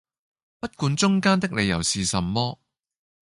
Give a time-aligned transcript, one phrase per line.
[0.59, 2.57] 不管中間的理由是什麼！